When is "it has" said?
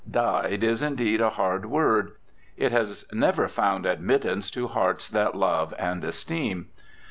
2.57-3.05